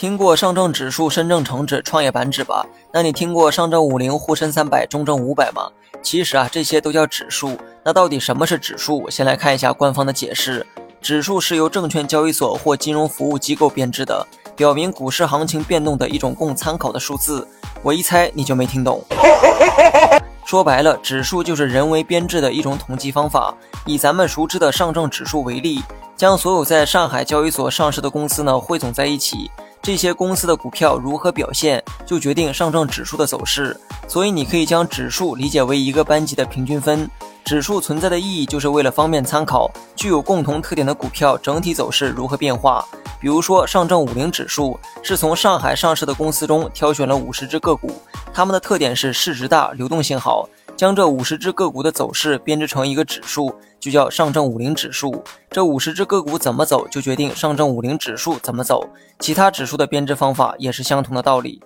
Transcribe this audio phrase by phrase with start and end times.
[0.00, 2.64] 听过上证指数、深证成指、创业板指吧？
[2.90, 5.70] 那你听过上证五零、沪深三百、中证五百吗？
[6.00, 7.54] 其实啊，这些都叫指数。
[7.84, 9.10] 那到底什么是指数？
[9.10, 10.66] 先来看一下官方的解释：
[11.02, 14.26] 指数是由证券交易所或金融服务机构编制的，
[14.56, 17.46] 表明股市行情变动的一种供参考的数字。
[17.82, 19.04] 我一猜你就没听懂。
[20.46, 23.54] 说白了，指数就是人为编制的一种统计方法。
[23.84, 25.82] 以咱们熟知的上证指数为例，
[26.16, 29.50] 将所有在上海交易所上市的公司呢汇总在一起。
[29.90, 33.76] 这些公司的股票如何表现，就决定上证指数的走势。
[34.06, 37.10] 所以，你可以将指数理解为一个班级的平均分。
[37.44, 42.86] 指数存在的意义，就是为了方便参考具有共同特点的股票整体走势如何变化。
[43.20, 48.00] 比如说，上证五零指数是从上海上市的公司中挑选了五十只个股，
[48.32, 50.48] 它们的特点是市值大、流动性好。
[50.80, 55.22] 将这五十只个股的走势编织成一个指数，就叫上证五零指数。
[55.50, 58.88] 这五十只个股怎么走，就决定上证五零指数怎么走。
[59.18, 61.60] 其他指数的编制方法也是相同的道理。